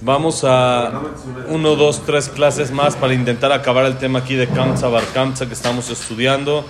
[0.00, 1.00] Vamos a
[1.48, 5.46] uno, dos, tres clases más para intentar acabar el tema aquí de Kamsa Bar Kamsa
[5.46, 6.64] que estamos estudiando.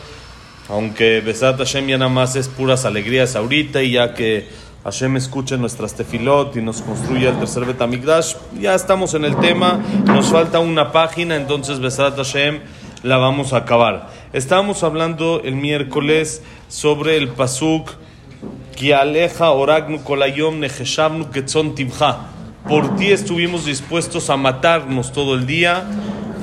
[0.69, 4.49] Aunque Besat Hashem ya nada más es puras alegrías ahorita y ya que
[4.85, 9.81] Hashem escuche nuestras tefilot y nos construya el tercer Betamikdash, ya estamos en el tema.
[10.05, 12.61] Nos falta una página, entonces Besat Hashem
[13.03, 14.11] la vamos a acabar.
[14.35, 18.04] Estábamos hablando el miércoles sobre el Pasuk
[22.69, 25.85] Por ti estuvimos dispuestos a matarnos todo el día.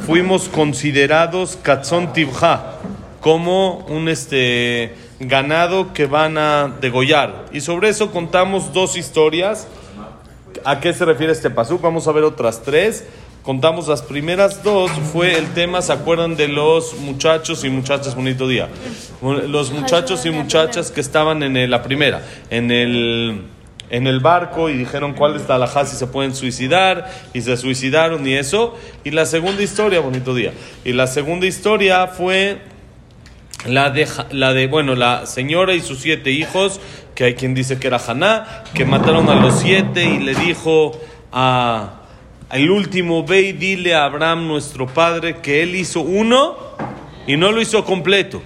[0.06, 2.76] Fuimos considerados katzon tibja,
[3.22, 7.46] como un este ganado que van a degollar.
[7.52, 9.68] Y sobre eso contamos dos historias.
[10.64, 11.82] ¿A qué se refiere este pasuk?
[11.82, 13.06] Vamos a ver otras tres.
[13.44, 18.14] Contamos las primeras dos, fue el tema, ¿se acuerdan de los muchachos y muchachas?
[18.14, 18.70] Bonito día.
[19.20, 23.42] Los muchachos y muchachas que estaban en la primera, en el,
[23.90, 28.28] en el barco y dijeron cuál es la si se pueden suicidar y se suicidaron
[28.28, 28.78] y eso.
[29.04, 30.54] Y la segunda historia, bonito día.
[30.86, 32.62] Y la segunda historia fue
[33.66, 36.80] la de, la de bueno, la señora y sus siete hijos,
[37.16, 40.92] que hay quien dice que era Haná, que mataron a los siete y le dijo
[41.32, 42.01] a
[42.52, 46.58] el último, ve y dile a Abraham, nuestro padre, que él hizo uno
[47.26, 48.42] y no lo hizo completo.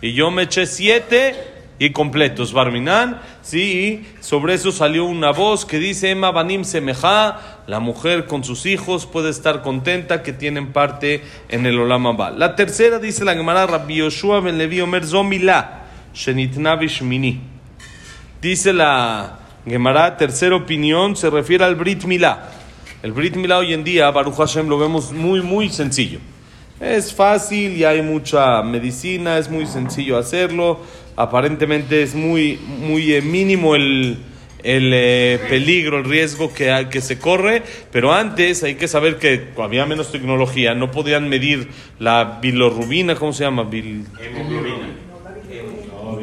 [0.00, 1.34] Y yo me eché siete
[1.78, 2.52] y completos.
[2.52, 8.44] Barminan, sí, sobre eso salió una voz que dice, Emma Banim Semeja, la mujer con
[8.44, 13.34] sus hijos puede estar contenta que tienen parte en el Olam La tercera dice la
[13.34, 17.40] Gemara Rabbi Yoshua ben Levi Omer Zomila, Shenitnavish Mini.
[18.40, 22.57] Dice la Gemara, tercera opinión, se refiere al Brit Milá.
[23.00, 26.18] El Brit Milá hoy en día, Baruch Hashem, lo vemos muy, muy sencillo.
[26.80, 30.80] Es fácil y hay mucha medicina, es muy sencillo hacerlo.
[31.14, 34.18] Aparentemente es muy, muy eh, mínimo el,
[34.64, 39.50] el eh, peligro, el riesgo que, que se corre, pero antes hay que saber que
[39.58, 41.68] había menos tecnología, no podían medir
[42.00, 43.62] la bilorrubina, ¿cómo se llama?
[43.62, 44.06] Bil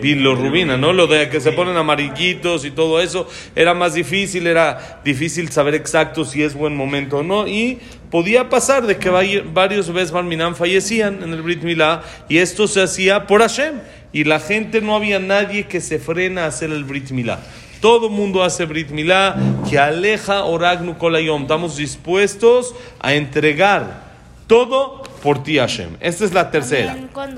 [0.05, 0.93] bilorrubina, ¿no?
[0.93, 5.73] Lo de que se ponen amarillitos y todo eso, era más difícil, era difícil saber
[5.73, 7.79] exacto si es buen momento o no, y
[8.11, 12.83] podía pasar de que varios veces Barminan fallecían en el Brit Milá, y esto se
[12.83, 13.79] hacía por Hashem,
[14.13, 17.39] y la gente no había nadie que se frena a hacer el Brit Milá.
[17.81, 19.35] Todo mundo hace Brit Milá,
[19.67, 21.41] que aleja Oragnu Kolayom.
[21.41, 24.03] Estamos dispuestos a entregar
[24.47, 25.97] todo por ti, Hashem.
[25.99, 26.95] Esta es la tercera.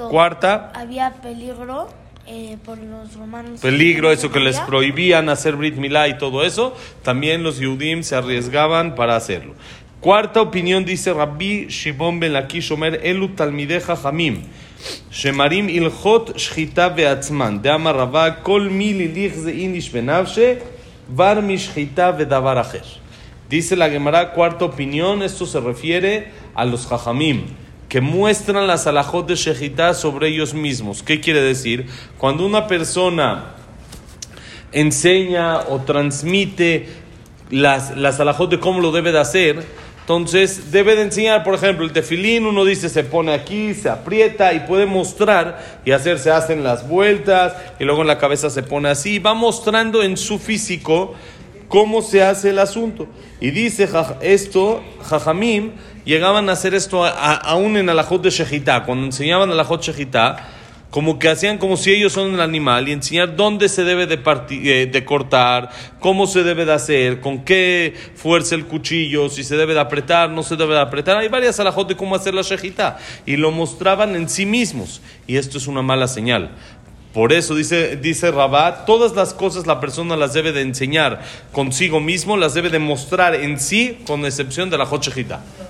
[0.10, 0.72] Cuarta.
[0.76, 1.88] Había peligro
[2.28, 3.62] eh, por los romanos.
[3.62, 8.16] Peligro, eso que les prohibían hacer Brit Milá y todo eso, también los Yudim se
[8.16, 9.54] arriesgaban para hacerlo.
[10.02, 14.44] Cuarta opinión dice Rabbi Shimon ben Lakish Omer Elu Talmideja Hamim.
[15.12, 17.62] Shemarim ilchot shchita beatzman.
[17.62, 20.62] De amarraba kol mi lilich ze inish benavshe
[21.08, 22.86] var mishchita vedavar acher.
[23.50, 27.46] Dice la Gemara, cuarta opinión, esto se refiere a los Jajamim
[27.90, 31.03] que muestran las alajot de Shejitá sobre ellos mismos.
[31.03, 31.88] ¿Qué quiere decir?
[32.18, 33.56] Cuando una persona
[34.72, 36.88] enseña o transmite
[37.50, 39.64] las, las alajot de cómo lo debe de hacer,
[40.08, 44.54] entonces debe de enseñar, por ejemplo, el tefilín, uno dice se pone aquí, se aprieta
[44.54, 48.64] y puede mostrar y hacer, se hacen las vueltas y luego en la cabeza se
[48.64, 51.14] pone así, va mostrando en su físico
[51.68, 53.08] cómo se hace el asunto.
[53.42, 53.90] Y dice
[54.22, 55.72] esto, Jajamim,
[56.07, 60.38] llegaban a hacer esto aún en Alajot de Shejitá, cuando enseñaban Alajot Shejitá,
[60.90, 64.19] como que hacían como si ellos son el animal y enseñar dónde se debe de,
[64.50, 65.69] eh, de cortar,
[66.00, 70.29] cómo se debe de hacer, con qué fuerza el cuchillo, si se debe de apretar,
[70.29, 71.18] no se debe de apretar.
[71.18, 75.35] Hay varias alajot de cómo hacer la shejitá y lo mostraban en sí mismos y
[75.35, 76.51] esto es una mala señal.
[77.13, 82.00] Por eso dice, dice Rabat, todas las cosas la persona las debe de enseñar consigo
[82.00, 85.07] mismo, las debe de mostrar en sí, con excepción de la Jot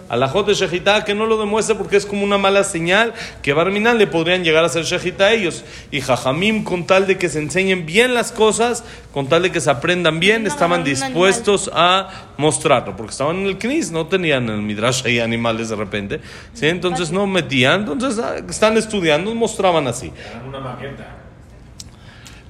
[0.09, 3.53] A la Jot Shejita que no lo demuestra porque es como una mala señal que
[3.53, 5.63] Barminan le podrían llegar a ser Shejita a ellos.
[5.89, 8.83] Y Jajamim, con tal de que se enseñen bien las cosas,
[9.13, 12.97] con tal de que se aprendan bien, estaban dispuestos a mostrarlo.
[12.97, 16.19] Porque estaban en el Knis, no tenían el Midrash ahí animales de repente.
[16.53, 16.67] ¿sí?
[16.67, 20.11] Entonces no metían, entonces ah, están estudiando, mostraban así.
[20.45, 21.23] Una maqueta.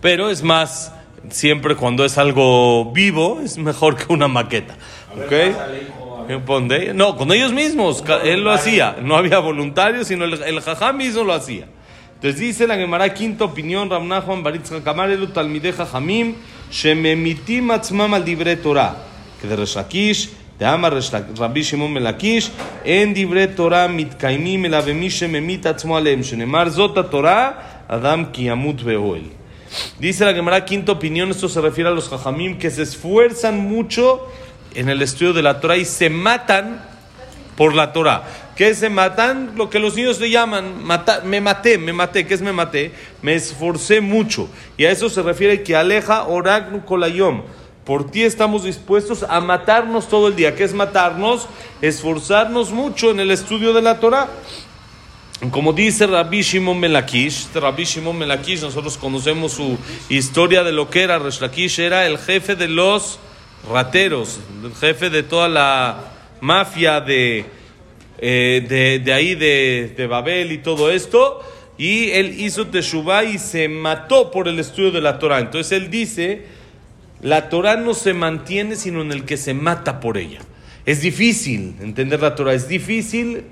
[0.08, 0.94] Pero es más,
[1.28, 4.78] siempre cuando es algo vivo, es mejor que una maqueta.
[5.12, 5.34] ¿Ok?
[6.94, 8.96] No, con ellos mismos, él lo hacía.
[9.04, 11.66] No había voluntarios, sino el, el jajá mismo lo hacía.
[12.14, 16.36] Entonces dice la Gemara, quinta opinión, Juan Baritz Kamar, Elu Talmide Jajamim,
[16.72, 18.96] Shememitim Atzmam al Dibre Torah,
[19.42, 20.94] que de Reshakish, de Amar
[21.38, 22.50] Rabbi Shimon Melakish,
[22.86, 28.82] en Dibre Torah mitkaimim el avemi shememit atzmo alem, shenemar zota Torah, Adam ki yamut
[28.82, 29.37] beoel.
[30.00, 34.28] Dice la Gemara, quinta opinión, esto se refiere a los jajamim que se esfuerzan mucho
[34.76, 36.84] en el estudio de la Torah y se matan
[37.56, 38.24] por la Torah.
[38.56, 39.52] ¿Qué se matan?
[39.56, 40.84] Lo que los niños le llaman,
[41.26, 42.26] me maté, me maté.
[42.26, 42.92] ¿Qué es me maté?
[43.22, 44.50] Me esforcé mucho.
[44.78, 47.44] Y a eso se refiere que aleja oragnu kolayom.
[47.86, 50.56] Por ti estamos dispuestos a matarnos todo el día.
[50.56, 51.48] ¿Qué es matarnos?
[51.82, 54.28] Esforzarnos mucho en el estudio de la Torah.
[55.52, 59.78] Como dice Rabbi Shimon Melakish, Rabbi Shimon Melakish, nosotros conocemos su
[60.10, 63.20] historia de lo que era Resh Lakish, era el jefe de los
[63.72, 66.06] rateros, el jefe de toda la
[66.42, 67.46] mafia de,
[68.18, 71.40] eh, de, de, ahí, de, de, Babel y todo esto,
[71.78, 75.38] y él hizo Teshuvah y se mató por el estudio de la Torah.
[75.38, 76.46] Entonces él dice,
[77.22, 80.40] la Torah no se mantiene sino en el que se mata por ella.
[80.88, 83.44] Es difícil entender la Torah, es difícil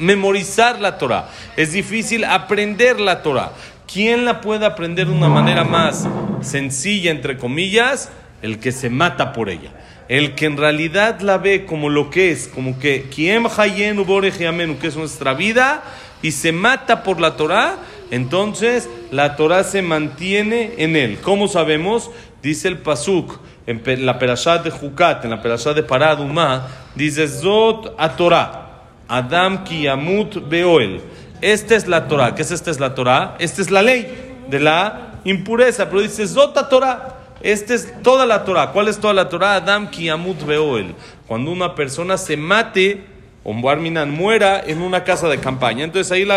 [0.00, 3.52] memorizar la Torah, es difícil aprender la Torah.
[3.92, 6.08] ¿Quién la puede aprender de una manera más
[6.42, 8.10] sencilla, entre comillas?
[8.42, 9.70] El que se mata por ella.
[10.08, 14.96] El que en realidad la ve como lo que es, como que quien que es
[14.96, 15.82] nuestra vida,
[16.22, 17.76] y se mata por la Torah,
[18.10, 21.18] entonces la Torah se mantiene en él.
[21.22, 22.10] ¿Cómo sabemos?
[22.42, 27.94] Dice el Pasuk en la Perashat de Jucat, en la Perashat de Paradumá, dice Zot
[27.98, 28.59] a Torah.
[29.10, 31.00] Adam Kiyamut Beoel.
[31.40, 32.34] Esta es la Torah.
[32.36, 33.36] ¿Qué es esta es la Torah?
[33.40, 34.06] Esta es la ley
[34.48, 35.90] de la impureza.
[35.90, 37.16] Pero dice Zota Torah.
[37.42, 38.70] Esta es toda la Torah.
[38.70, 39.56] ¿Cuál es toda la Torah?
[39.56, 40.94] Adam Kiyamut Beoel.
[41.26, 43.04] Cuando una persona se mate
[43.42, 45.82] o Barminan muera en una casa de campaña.
[45.84, 46.28] Entonces ahí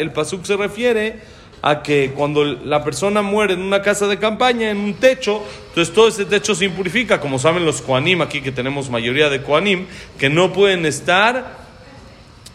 [0.00, 1.20] el Pasuk se refiere
[1.62, 5.94] a que cuando la persona muere en una casa de campaña, en un techo, entonces
[5.94, 9.86] todo ese techo se impurifica, como saben los Koanim, aquí que tenemos mayoría de Koanim,
[10.18, 11.65] que no pueden estar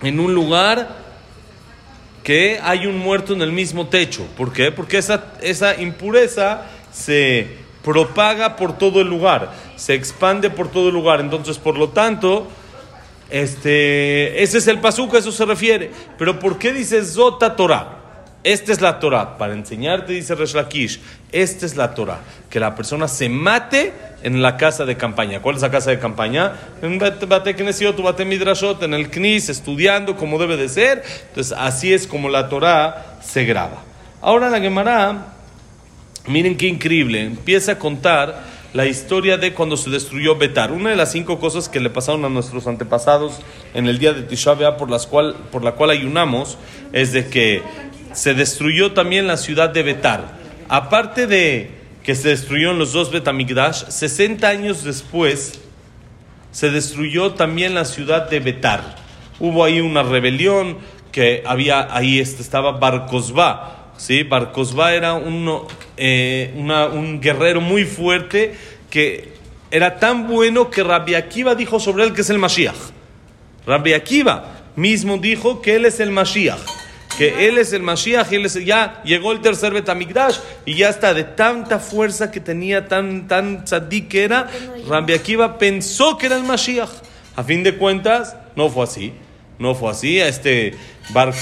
[0.01, 0.98] en un lugar
[2.24, 4.25] que hay un muerto en el mismo techo.
[4.38, 4.71] ¿Por qué?
[4.71, 7.48] Porque esa, esa impureza se
[7.83, 11.19] propaga por todo el lugar, se expande por todo el lugar.
[11.19, 12.48] Entonces, por lo tanto,
[13.30, 15.92] este, ese es el pasuk, a eso se refiere.
[16.18, 18.00] Pero ¿por qué dice Zota Torah?
[18.44, 19.38] Esta es la Torah.
[19.38, 21.00] Para enseñarte, dice Resh Lakish,
[21.32, 22.20] esta es la Torah.
[22.50, 23.94] Que la persona se mate
[24.24, 25.42] en la casa de campaña.
[25.42, 26.54] ¿Cuál es la casa de campaña?
[26.82, 31.04] En Bate Knesiot, Bate Midrashot, en el Knis, estudiando como debe de ser.
[31.30, 33.84] Entonces, así es como la Torah se graba.
[34.22, 35.34] Ahora la Gemara,
[36.28, 40.72] miren qué increíble, empieza a contar la historia de cuando se destruyó Betar.
[40.72, 43.40] Una de las cinco cosas que le pasaron a nuestros antepasados
[43.74, 46.58] en el día de Tisha por, las cual, por la cual ayunamos
[46.94, 47.62] es de que
[48.13, 50.38] se destruyó también la ciudad de Betar.
[50.68, 51.69] Aparte de
[52.04, 55.60] que se destruyeron los dos Betamigdash, 60 años después
[56.52, 58.96] se destruyó también la ciudad de Betar.
[59.40, 60.78] Hubo ahí una rebelión
[61.12, 63.92] que había ahí este, estaba Barcosba.
[63.98, 64.24] ¿sí?
[64.24, 65.19] Barcosba era
[65.98, 68.56] eh, un guerrero muy fuerte
[68.90, 69.31] que
[69.69, 72.75] era tan bueno que Rabbi Akiva dijo sobre él que es el Mashiach.
[73.66, 76.81] Rabbi Akiva mismo dijo que él es el Mashiach
[77.22, 81.14] que él es el Mashiach él es, ya llegó el tercer Betamigdash y ya está,
[81.14, 83.64] de tanta fuerza que tenía, tan, tan
[84.10, 84.50] que era,
[84.88, 86.90] Rabbi Akiva pensó que era el Mashiach.
[87.36, 89.14] A fin de cuentas, no fue así.
[89.60, 90.20] No fue así.
[90.20, 90.74] A este
[91.14, 91.36] Bar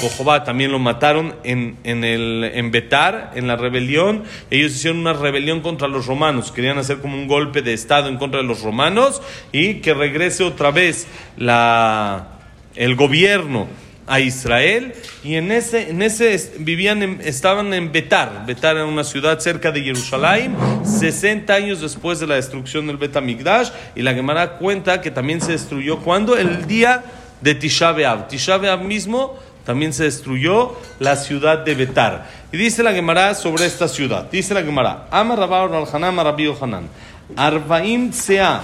[0.43, 4.25] también lo mataron en, en, el, en Betar, en la rebelión.
[4.51, 6.51] Ellos hicieron una rebelión contra los romanos.
[6.51, 9.21] Querían hacer como un golpe de Estado en contra de los romanos
[9.53, 11.07] y que regrese otra vez
[11.37, 12.27] la,
[12.75, 13.67] el gobierno
[14.09, 18.43] a Israel y en ese, en ese vivían estaban en Betar.
[18.45, 23.69] Betar era una ciudad cerca de Jerusalén, 60 años después de la destrucción del Betamigdash.
[23.95, 27.03] Y la Gemara cuenta que también se destruyó cuando el día
[27.41, 28.27] de Tisha B'Av.
[28.27, 32.27] Tisha B'Av mismo también se destruyó la ciudad de Betar.
[32.51, 34.27] Y dice la Gemara sobre esta ciudad.
[34.31, 36.89] Dice la Gemara, Ama Rabbar al-Hanam Rabbi Hanan,
[37.35, 38.63] Arbaim Sea,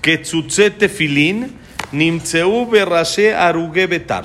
[0.00, 1.59] Ketzutzete Filin,
[1.93, 4.21] נמצאו בראשי הרוגי ביתר.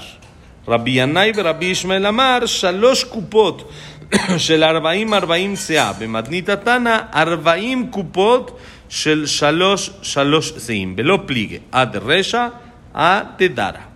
[0.69, 3.71] רבי ינאי ורבי ישמעאל אמר שלוש קופות
[4.39, 5.93] של ארבעים ארבעים שאה.
[5.93, 10.95] במתנית התנא ארבעים קופות של שלוש שלוש שאים.
[10.99, 11.57] ולא פליגה.
[11.73, 12.47] עד רשע
[12.95, 13.91] עד דרה.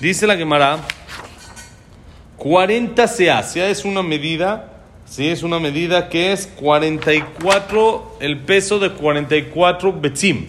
[0.00, 0.80] Dice la Gemara,
[2.36, 3.42] 40 sea.
[3.42, 4.72] Sea es una medida,
[5.06, 10.46] sí, es una medida que es 44, el peso de 44 betzim.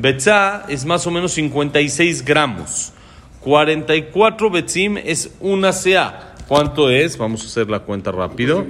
[0.00, 2.92] Betzá es más o menos 56 gramos.
[3.40, 6.34] 44 betzim es una sea.
[6.46, 7.18] ¿Cuánto es?
[7.18, 8.64] Vamos a hacer la cuenta rápido.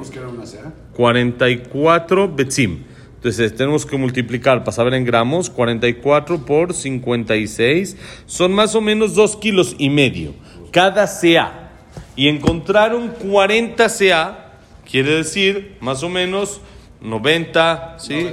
[0.94, 2.85] 44 betzim.
[3.16, 5.50] Entonces tenemos que multiplicar para saber en gramos.
[5.50, 10.35] 44 por 56 son más o menos 2 kilos y medio.
[10.70, 11.73] Cada sea.
[12.16, 14.44] Y encontraron 40 sea
[14.90, 16.61] quiere decir más o menos
[17.00, 18.26] 90, ¿sí?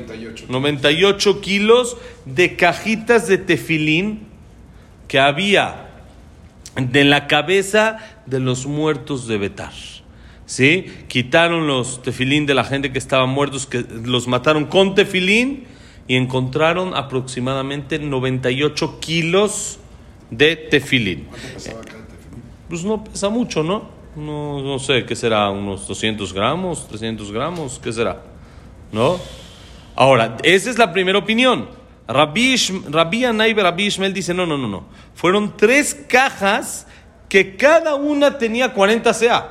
[0.50, 1.42] 98.
[1.42, 4.28] kilos de cajitas de tefilín
[5.08, 5.90] que había
[6.76, 9.74] de la cabeza de los muertos de Betar.
[10.48, 10.86] ¿Sí?
[11.08, 15.66] Quitaron los tefilín de la gente que estaban muertos, que los mataron con tefilín
[16.08, 19.80] y encontraron aproximadamente 98 kilos
[20.30, 21.26] de tefilín.
[21.30, 22.44] ¿Cuánto pesaba cada tefilín?
[22.70, 23.90] Pues no pesa mucho, ¿no?
[24.16, 25.50] No, no sé, ¿qué será?
[25.50, 26.88] ¿Unos 200 gramos?
[26.90, 27.80] ¿300 gramos?
[27.84, 28.35] ¿Qué será?
[28.96, 29.20] ¿No?
[29.94, 31.68] Ahora, esa es la primera opinión.
[32.08, 32.56] Rabbi,
[32.88, 34.86] Rabbi Anay Rabbi Ishmael dice, no, no, no, no.
[35.16, 36.88] Fueron tres cajas
[37.28, 39.50] que cada una tenía 40 CA.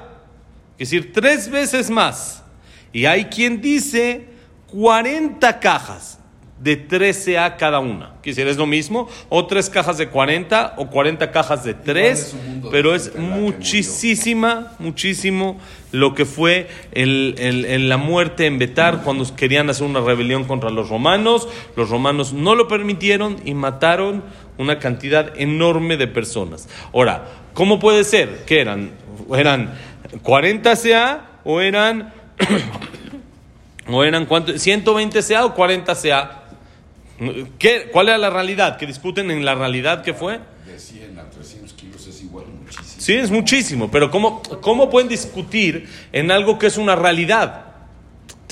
[0.78, 2.42] Es decir, tres veces más.
[2.90, 4.30] Y hay quien dice
[4.68, 6.18] 40 cajas
[6.58, 8.12] de 13 a cada una.
[8.22, 12.36] Quisiera, es lo mismo, o tres cajas de 40 o 40 cajas de 3,
[12.70, 15.58] pero es muchísima, muchísimo
[15.90, 20.88] lo que fue el, la muerte en Betar cuando querían hacer una rebelión contra los
[20.88, 21.48] romanos.
[21.76, 24.22] Los romanos no lo permitieron y mataron
[24.56, 26.68] una cantidad enorme de personas.
[26.92, 28.44] Ahora, ¿cómo puede ser?
[28.44, 28.92] que eran?
[29.36, 29.74] ¿Eran
[30.22, 32.12] 40 CA o eran...
[33.86, 34.54] ¿O eran cuánto?
[34.54, 36.43] ¿120 CA o 40 CA?
[37.58, 38.76] ¿Qué, ¿Cuál era la realidad?
[38.76, 40.40] ¿Que discuten en la realidad que fue?
[40.66, 42.94] De 100 a 300 kilos es igual muchísimo.
[42.98, 47.66] Sí, es muchísimo, pero ¿cómo, ¿cómo pueden discutir en algo que es una realidad?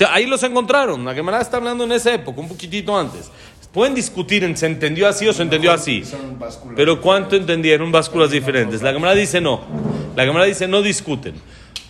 [0.09, 3.29] Ahí los encontraron, la Gemara está hablando en esa época, un poquitito antes.
[3.73, 6.03] Pueden discutir en se entendió así o se entendió así.
[6.75, 8.83] Pero ¿cuánto entendieron básculas diferentes?
[8.83, 9.61] La Gemara dice no.
[10.15, 11.33] La Gemara dice no discuten.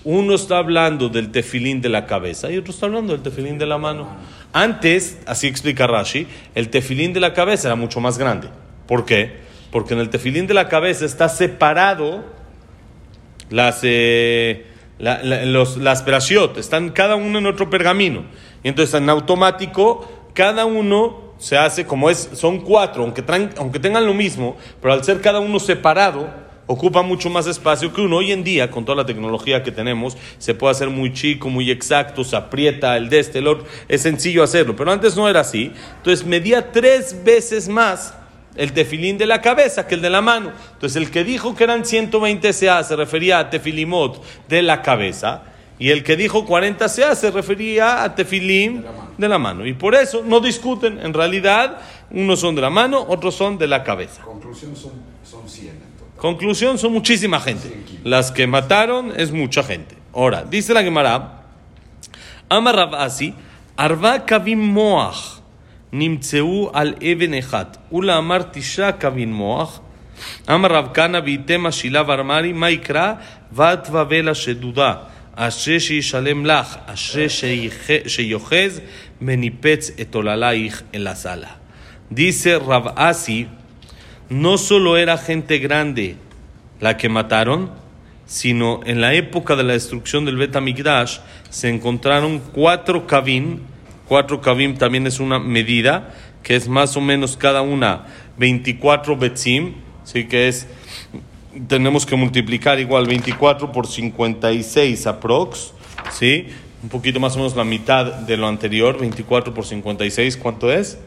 [0.06, 3.66] Uno está hablando del tefilín de la cabeza y otro está hablando del tefilín de
[3.66, 4.08] la mano.
[4.54, 8.50] Antes, así explica Rashi, el tefilín de la cabeza era mucho más grande.
[8.88, 9.42] ¿Por qué?
[9.72, 12.24] Porque en el tefilín de la cabeza está separado
[13.50, 14.68] las, eh,
[15.00, 16.06] las
[16.58, 18.26] están cada uno en otro pergamino.
[18.64, 23.24] Y entonces en automático, cada uno se hace como es, son cuatro, aunque,
[23.58, 28.02] aunque tengan lo mismo, pero al ser cada uno separado, ocupa mucho más espacio que
[28.02, 28.18] uno.
[28.18, 31.70] Hoy en día, con toda la tecnología que tenemos, se puede hacer muy chico, muy
[31.72, 33.66] exacto, se aprieta el de este, el otro.
[33.88, 35.72] Es sencillo hacerlo, pero antes no era así.
[35.98, 38.16] Entonces medía tres veces más
[38.56, 40.52] el tefilín de la cabeza que el de la mano.
[40.74, 45.44] Entonces el que dijo que eran 120 CA se refería a tefilimot de la cabeza.
[45.80, 48.86] Y el que dijo 40 CA se refería a tefilín
[49.18, 49.66] de la, mano.
[49.66, 51.00] Y por eso no discuten.
[51.00, 51.80] En realidad,
[52.12, 54.22] unos son de la mano, otros son de la cabeza.
[54.22, 54.92] Conclusión son,
[55.24, 55.83] son 100.
[56.23, 57.73] Conclusión, son muchísima gente.
[58.05, 59.97] Las que mataron es mucha gente.
[60.13, 61.43] Ahora, dice la Gemara,
[62.49, 63.35] Amar Rabasi,
[63.77, 65.41] Arba kavim moach,
[65.93, 69.81] nimtzeu al even echat, ula amar tisha kavim moach,
[70.47, 73.13] Amar Rabkana ויתם השילה ואמרי, מה יקרא?
[73.53, 74.95] בת בבל השדודה,
[75.35, 77.27] אשרי שישלם לך, אשרי
[78.07, 78.81] שיוחז
[79.21, 81.49] מניפץ את עוללייך אל הסלה.
[82.11, 83.45] Dice Rav Asi,
[84.34, 86.16] no solo era gente grande
[86.80, 87.72] la que mataron,
[88.26, 93.60] sino en la época de la destrucción del Bet Amigdash se encontraron cuatro kavim,
[94.08, 99.76] cuatro kavim también es una medida, que es más o menos cada una 24 betzim,
[100.04, 100.26] ¿sí?
[100.26, 100.68] que es,
[101.68, 105.74] tenemos que multiplicar igual 24 por 56 aprox,
[106.12, 106.48] ¿sí?
[106.82, 110.98] un poquito más o menos la mitad de lo anterior, 24 por 56, ¿cuánto es?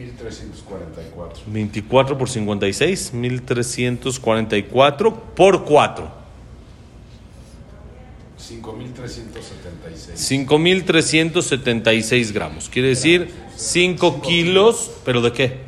[0.00, 1.42] 1344.
[1.46, 6.20] 24 por 56, 1344 por 4.
[8.38, 10.18] 5376.
[10.18, 12.68] 5376 gramos.
[12.70, 15.58] Quiere decir 5 kilos, pero ¿de qué?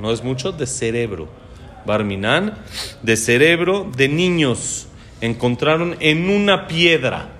[0.00, 1.28] No es mucho, de cerebro.
[1.84, 2.58] Barminan,
[3.02, 4.86] de cerebro de niños.
[5.20, 7.32] Encontraron en una piedra.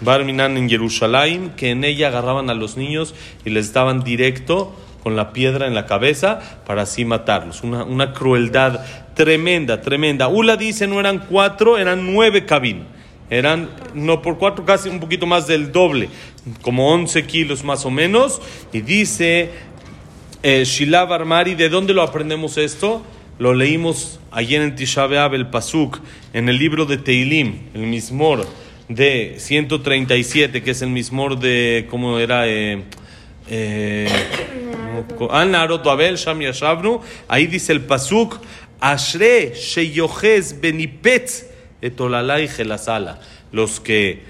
[0.00, 4.72] Barminan en Jerusalén, que en ella agarraban a los niños y les daban directo
[5.02, 7.62] con la piedra en la cabeza para así matarlos.
[7.62, 10.28] Una, crueldad tremenda, tremenda.
[10.28, 12.84] Ula dice no eran cuatro, eran nueve cabin.
[13.28, 16.10] Eran, no por cuatro, casi un poquito más del doble,
[16.60, 18.40] como once kilos más o menos.
[18.72, 19.50] Y dice
[20.42, 23.02] eh, Shilav Armari, ¿de dónde lo aprendemos esto?
[23.38, 25.98] Lo leímos ayer en Tisha el Pasuk,
[26.32, 28.46] en el libro de Teilim, el Mismor
[28.88, 32.46] de 137, que es el Mismor de, ¿cómo era?
[32.46, 32.84] Eh,
[37.28, 38.38] Ahí dice el pasuk,
[38.80, 41.46] Ashre sheyochez benipetz
[41.80, 43.20] etolalai gelasala.
[43.52, 44.22] Los que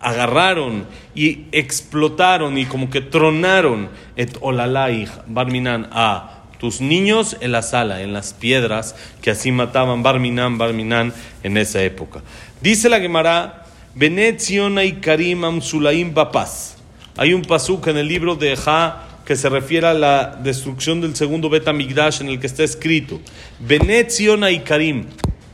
[0.00, 7.62] agarraron y explotaron y como que tronaron et olalai barminan a tus niños en la
[7.62, 12.20] sala, en las piedras que así mataban barminan, barminan en esa época.
[12.60, 16.73] Dice la Gemara Benet Zion y Karim Amsulaim Bapaz.
[17.16, 21.14] Hay un pasuk en el libro de Ja que se refiere a la destrucción del
[21.14, 23.20] segundo Bet Migdash en el que está escrito:
[23.60, 25.06] Benet y Karim,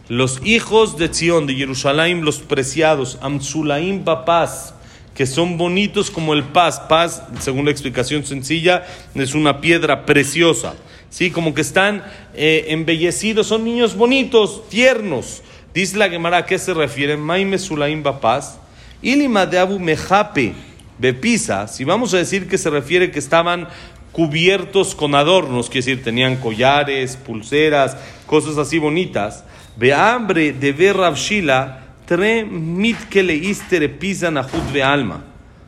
[0.08, 4.74] los hijos de Zion, de Jerusalén, los preciados, Amsulaim Bapaz
[5.20, 6.80] que son bonitos como el paz.
[6.80, 10.72] Paz, según la explicación sencilla, es una piedra preciosa.
[11.10, 11.30] ¿sí?
[11.30, 12.02] Como que están
[12.32, 15.42] eh, embellecidos, son niños bonitos, tiernos.
[15.74, 17.18] Dice la Gemara, ¿a qué se refiere?
[17.18, 18.58] Maime Sulaim Bapaz,
[19.02, 20.54] Ilima de Abu Mejape,
[21.00, 23.68] Bepisa, si vamos a decir que se refiere que estaban
[24.12, 29.44] cubiertos con adornos, quiere decir, tenían collares, pulseras, cosas así bonitas.
[29.76, 34.30] Ve hambre de ver Rabshila, tre mit que le istere pisa
[34.74, 35.24] ve alma.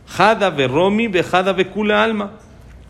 [0.07, 2.33] Jada ve romi, ve jada ve alma.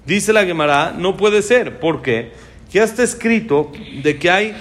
[0.05, 2.33] Dice la Gemara, no puede ser, porque
[2.73, 3.71] ya está escrito
[4.03, 4.57] de que hay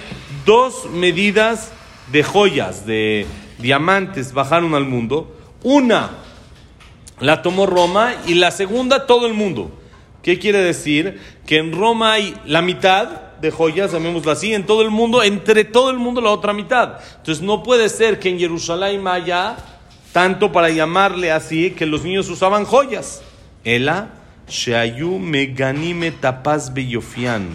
[0.46, 1.72] dos medidas
[2.12, 3.26] de joyas, de
[3.58, 5.36] diamantes, bajaron al mundo.
[5.64, 6.10] Una
[7.22, 9.70] la tomó Roma y la segunda todo el mundo.
[10.22, 11.20] ¿Qué quiere decir?
[11.46, 13.08] Que en Roma hay la mitad
[13.40, 16.98] de joyas, llamémoslo así, en todo el mundo, entre todo el mundo la otra mitad.
[17.16, 19.56] Entonces no puede ser que en Jerusalén haya
[20.12, 23.22] tanto para llamarle así que los niños usaban joyas.
[23.64, 24.10] Ela
[24.48, 27.48] Sheayu Meganime Tapaz Beyofian.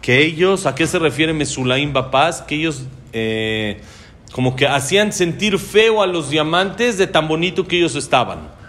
[0.00, 2.40] Que ellos, ¿a qué se refiere Mesulaim Bapaz?
[2.40, 3.82] Que ellos eh,
[4.32, 8.61] como que hacían sentir feo a los diamantes de tan bonito que ellos estaban.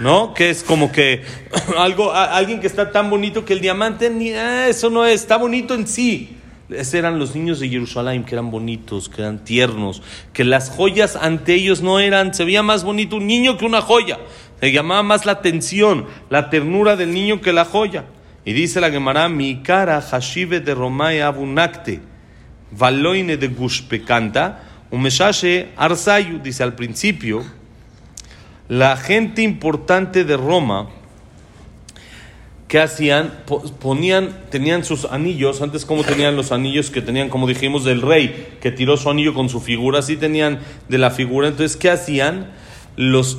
[0.00, 0.32] ¿No?
[0.32, 1.22] Que es como que
[1.76, 5.36] algo, alguien que está tan bonito que el diamante, ni, ah, eso no es, está
[5.36, 6.36] bonito en sí.
[6.70, 10.02] Esos eran los niños de Jerusalén que eran bonitos, que eran tiernos,
[10.34, 13.80] que las joyas ante ellos no eran, se veía más bonito un niño que una
[13.80, 14.18] joya.
[14.60, 18.04] Le llamaba más la atención, la ternura del niño que la joya.
[18.44, 22.00] Y dice la Gemara, mi cara hashive de Romay abunacte,
[22.70, 27.44] valoine de gushpekanta, umeshashe arsayu, dice al principio,
[28.68, 30.90] la gente importante de Roma,
[32.68, 33.44] ¿qué hacían?
[33.80, 38.58] Ponían, tenían sus anillos, antes como tenían los anillos que tenían, como dijimos, del rey,
[38.60, 42.52] que tiró su anillo con su figura, así tenían de la figura, entonces, ¿qué hacían?
[42.96, 43.38] Los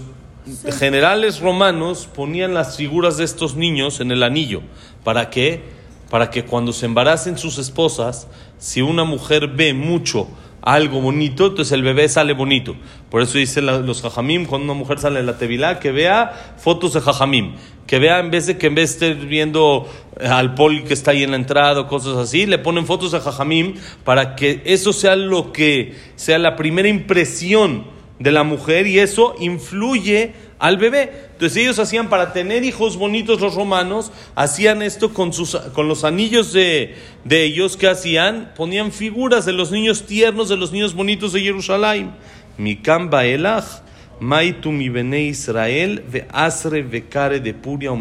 [0.80, 4.62] generales romanos ponían las figuras de estos niños en el anillo.
[5.04, 5.62] ¿Para qué?
[6.10, 10.28] Para que cuando se embaracen sus esposas, si una mujer ve mucho
[10.62, 12.76] algo bonito, entonces el bebé sale bonito.
[13.10, 16.94] Por eso dicen los jajamim, cuando una mujer sale de la tevilá, que vea fotos
[16.94, 17.56] de jajamim.
[17.88, 19.88] Que vea, en vez de que en vez de viendo
[20.22, 23.20] al poli que está ahí en la entrada o cosas así, le ponen fotos de
[23.20, 27.86] jajamim para que eso sea lo que sea la primera impresión
[28.20, 31.30] de la mujer y eso influye al bebé.
[31.32, 36.04] Entonces ellos hacían para tener hijos bonitos los romanos, hacían esto con, sus, con los
[36.04, 40.94] anillos de, de ellos que hacían, ponían figuras de los niños tiernos, de los niños
[40.94, 42.12] bonitos de Jerusalén.
[42.58, 43.82] Mikam Baelach,
[44.20, 47.92] Maitu mi bene Israel, ve asre vekare de Puria.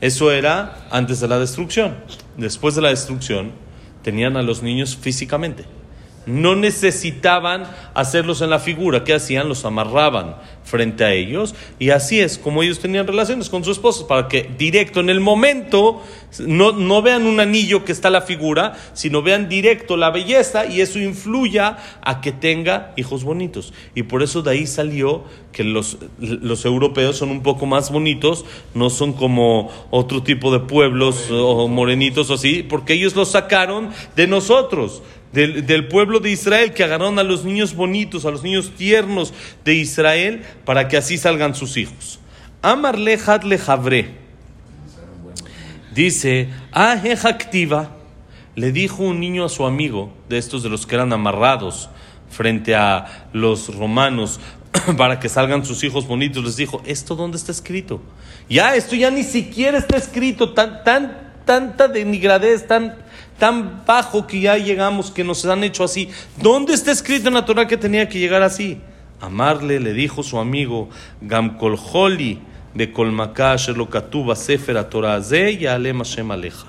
[0.00, 1.96] Eso era antes de la destrucción.
[2.36, 3.52] Después de la destrucción,
[4.02, 5.64] tenían a los niños físicamente.
[6.26, 9.04] No necesitaban hacerlos en la figura.
[9.04, 9.48] ¿Qué hacían?
[9.48, 14.04] Los amarraban frente a ellos y así es como ellos tenían relaciones con sus esposos
[14.04, 16.02] para que directo en el momento
[16.38, 20.80] no, no vean un anillo que está la figura, sino vean directo la belleza y
[20.80, 23.72] eso influya a que tenga hijos bonitos.
[23.94, 28.44] Y por eso de ahí salió que los, los europeos son un poco más bonitos,
[28.74, 33.90] no son como otro tipo de pueblos o morenitos o así, porque ellos los sacaron
[34.16, 38.72] de nosotros del, pueblo de Israel que agarraron a los niños bonitos, a los niños
[38.76, 39.32] tiernos
[39.64, 42.20] de Israel, para que así salgan sus hijos.
[42.60, 44.14] Amarle hadle jabre.
[45.94, 47.96] Dice, ah, activa.
[48.54, 51.88] Le dijo un niño a su amigo, de estos de los que eran amarrados
[52.28, 54.40] frente a los romanos,
[54.96, 58.00] para que salgan sus hijos bonitos, les dijo, ¿esto dónde está escrito?
[58.48, 63.01] Ya, esto ya ni siquiera está escrito, tan, tan, tanta denigradez, tan
[63.42, 66.08] tan bajo que ya llegamos, que nos han hecho así.
[66.40, 68.78] ¿Dónde está escrito en la Torah que tenía que llegar así?
[69.20, 70.88] Amarle, le dijo su amigo,
[71.22, 72.38] Gamkolholi,
[72.72, 76.68] Bekolmakash, Lokatuba, Sefer, Torah, y Alem Aleja.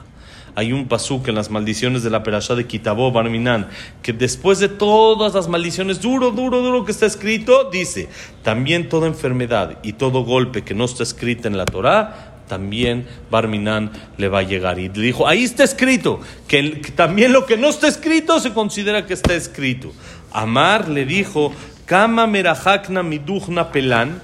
[0.55, 3.67] Hay un pasuk en las maldiciones de la perashá de Kitabó Barminan,
[4.01, 8.09] que después de todas las maldiciones, duro, duro, duro que está escrito, dice,
[8.41, 13.91] también toda enfermedad y todo golpe que no está escrito en la Torah, también Barminan
[14.17, 14.77] le va a llegar.
[14.77, 19.07] Y le dijo, ahí está escrito, que, también lo que no está escrito se considera
[19.07, 19.91] que está escrito.
[20.31, 21.51] Amar le dijo,
[21.87, 24.21] Kama merahakna miduchna pelan.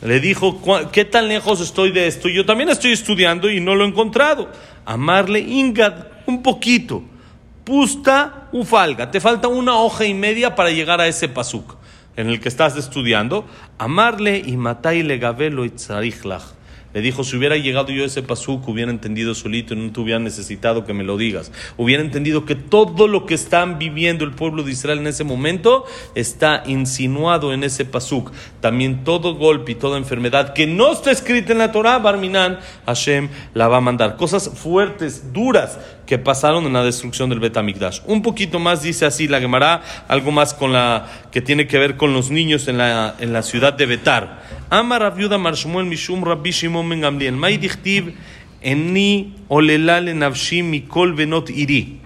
[0.00, 2.30] Le dijo, ¿qué tan lejos estoy de esto?
[2.30, 4.48] Yo también estoy estudiando y no lo he encontrado.
[4.86, 7.02] Amarle ingad, un poquito.
[7.64, 9.10] Pusta ufalga.
[9.10, 11.76] Te falta una hoja y media para llegar a ese pasuk.
[12.16, 13.44] en el que estás estudiando,
[13.76, 15.70] amarle y matarle gabelo y.
[16.96, 20.00] Le dijo, si hubiera llegado yo a ese pasuk, hubiera entendido solito y no te
[20.00, 21.52] hubiera necesitado que me lo digas.
[21.76, 25.84] Hubiera entendido que todo lo que están viviendo el pueblo de Israel en ese momento
[26.14, 28.32] está insinuado en ese pasuk.
[28.62, 33.28] También todo golpe y toda enfermedad que no está escrita en la Torah, Barminan, Hashem
[33.52, 34.16] la va a mandar.
[34.16, 38.00] Cosas fuertes, duras, que pasaron en la destrucción del Betamigdash.
[38.06, 41.98] Un poquito más dice así la Gemara, algo más con la que tiene que ver
[41.98, 44.55] con los niños en la, en la ciudad de Betar.
[44.70, 47.34] Amar Rabiuda Marshmuel Mishum Rabbi Shimon Ben Gamliel.
[47.36, 48.12] Mai dichtiv
[48.62, 52.00] eni olela lenavshi mikol benot iri.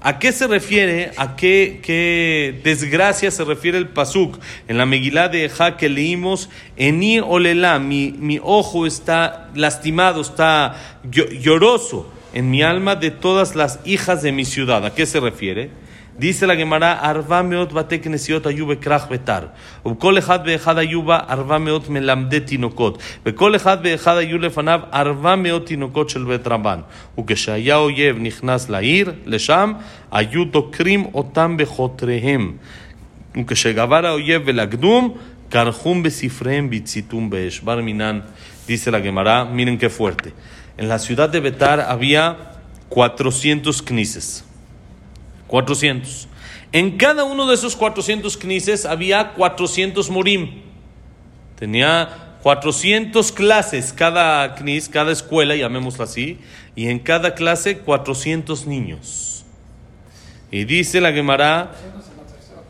[0.00, 1.12] ¿A qué se refiere?
[1.16, 4.38] ¿A qué, qué desgracia se refiere el pasuk?
[4.68, 10.76] En la Megilá de Eja que leímos, Eni olela, mi, mi ojo está lastimado, está
[11.10, 14.84] llo- lloroso en mi alma de todas las hijas de mi ciudad.
[14.84, 15.70] ¿A qué se refiere?
[16.19, 19.39] Dice la Gemara, Arba meot bate knesiot היו בכרך ביתר,
[19.85, 25.35] ובכל אחד ואחד היו בה ארבע מאות מלמדי תינוקות, וכל אחד ואחד היו לפניו ארבע
[25.35, 26.79] מאות תינוקות של בית רבן.
[27.19, 29.73] וכשהיה אויב נכנס לעיר, לשם,
[30.11, 32.53] היו דוקרים אותם בחותריהם.
[33.45, 35.13] וכשגבר האויב ולקדום,
[35.49, 37.59] קרחום בספריהם והציתום באש.
[37.59, 38.19] בר מינן,
[38.67, 40.33] dice la Gemara, miren qué fuerte.
[40.77, 42.37] En la ciudad de Betar había
[42.89, 44.43] 400 knises.
[45.54, 46.26] 400.
[46.72, 50.62] En cada uno de esos 400 knises había 400 morim.
[51.56, 56.40] Tenía 400 clases cada knis, cada escuela, llamémoslo así,
[56.74, 59.44] y en cada clase 400 niños.
[60.50, 61.70] Y dice la Gemara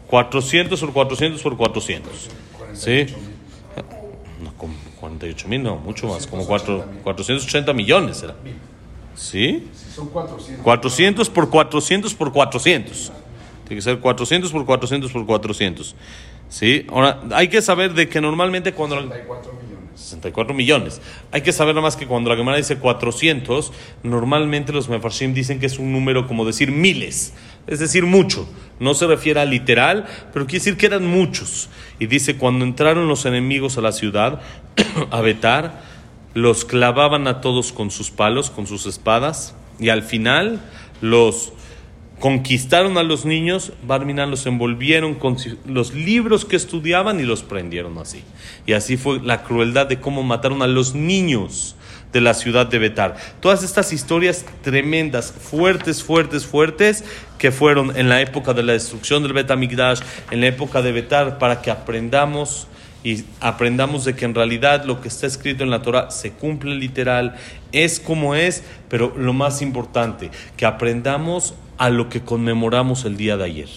[0.09, 2.13] 400 por 400 por 400.
[2.75, 3.07] ¿Sí?
[4.43, 8.35] No, como 48 mil, no, mucho más, como cuatro- 480 millones era.
[9.15, 9.69] ¿Sí?
[9.95, 10.63] Son 400.
[10.65, 13.13] 400 por 400 por 400.
[13.67, 15.95] Tiene que ser 400 por 400 por 400.
[16.49, 16.87] ¿Sí?
[16.91, 18.97] Ahora, hay que saber de que normalmente cuando...
[18.97, 19.71] la- 64 millones.
[19.95, 21.01] 64 millones.
[21.33, 23.73] Hay que saber nada más que cuando la Gemara dice 400,
[24.03, 27.33] normalmente los mefarshim dicen que es un número como decir miles,
[27.67, 28.47] es decir, mucho.
[28.81, 31.69] No se refiere a literal, pero quiere decir que eran muchos.
[32.01, 34.41] Y dice, cuando entraron los enemigos a la ciudad,
[35.11, 35.81] a Betar,
[36.35, 40.61] los clavaban a todos con sus palos, con sus espadas, y al final
[41.01, 41.53] los
[42.19, 47.99] conquistaron a los niños, Barminan los envolvieron con los libros que estudiaban y los prendieron
[47.99, 48.23] así.
[48.67, 51.77] Y así fue la crueldad de cómo mataron a los niños
[52.13, 53.17] de la ciudad de Betar.
[53.41, 57.05] Todas estas historias tremendas, fuertes, fuertes, fuertes,
[57.39, 61.39] que fueron en la época de la destrucción del Betamigdash, en la época de Betar,
[61.39, 62.69] para que aprendamos
[63.05, 66.75] y aprendamos de que en realidad lo que está escrito en la Torah se cumple
[66.75, 67.37] literal,
[67.71, 73.37] es como es, pero lo más importante, que aprendamos a lo que conmemoramos el día
[73.37, 73.69] de ayer.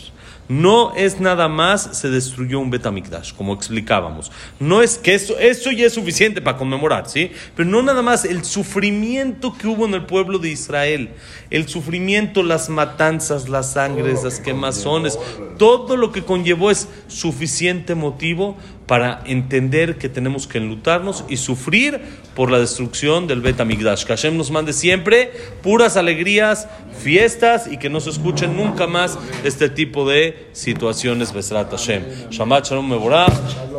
[0.50, 4.32] No es nada más se destruyó un Betamikdash, como explicábamos.
[4.62, 7.32] No es que eso, eso ya es suficiente para conmemorar, ¿sí?
[7.54, 11.10] Pero no nada más el sufrimiento que hubo en el pueblo de Israel,
[11.50, 15.20] el sufrimiento, las matanzas, las sangres, las quemazones,
[15.58, 18.56] todo lo que conllevó es suficiente motivo
[18.88, 22.00] para entender que tenemos que enlutarnos y sufrir
[22.34, 24.06] por la destrucción del Betamigdash.
[24.06, 29.20] Que Hashem nos mande siempre puras alegrías, fiestas y que no se escuchen nunca más
[29.44, 31.34] este tipo de situaciones.
[31.34, 32.30] Besrat Hashem.
[32.30, 33.28] Shabbat Shalom Mevorah.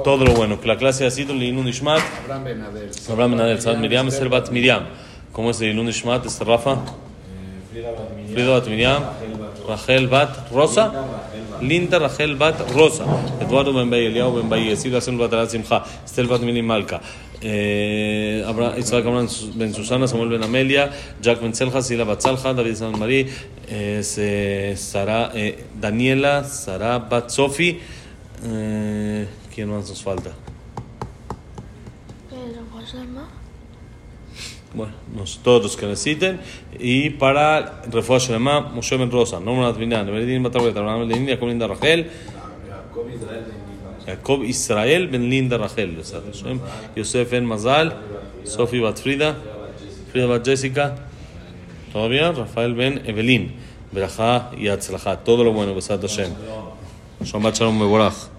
[0.05, 0.61] Todo lo bueno.
[0.61, 2.01] Que la clase ha sido Leinu Nishmat.
[2.25, 3.63] Abraham Benader.
[3.63, 4.09] Sad Miriam,
[4.53, 4.85] Miriam.
[5.33, 6.77] ¿Cómo es Leinu Nishmat, Esther Rafa?
[7.73, 9.03] Frida Bat Miriam.
[9.67, 10.93] Rachel Bat Rosa.
[11.63, 13.05] Linda Rachel Bat Rosa.
[13.41, 15.85] Eduardo Ben Bay, Eliao Ben Bay, Esir Hashem Bat Arat Simcha.
[16.05, 17.01] Esther Bat Malka.
[17.41, 18.43] Eh,
[18.79, 20.91] Isaac Abraham Ben Susana, Samuel Ben Amelia,
[21.21, 23.29] Jack Ben Selja, Sila Bat Salja, David San Marí,
[23.69, 27.79] eh, Sara, eh, Daniela, Sara Bat Sofi.
[28.45, 30.31] Eh, ¿Quién más nos falta?
[32.29, 33.38] Pedro.
[34.75, 34.93] Bueno,
[35.43, 36.41] todos los que necesiten.
[36.79, 41.67] Y para Refuah Shelema, Moshe Ben Rosa, Norman Advinan, Beredin Batabret, Abraham Ben Linda, Linda
[41.67, 42.11] Rachel,
[44.07, 46.03] Jacob Israel Ben Linda Rachel,
[46.95, 47.95] Yosef Ben Mazal,
[48.45, 49.37] Sofi Bat Frida,
[50.13, 50.97] Frida Bat Jessica,
[51.93, 53.55] todavía Rafael Ben Evelyn,
[53.91, 55.25] Berajá y Atzlajá.
[55.25, 56.33] Todo lo bueno, Besat Hashem.
[57.25, 58.38] Shabbat Shalom Mevorach.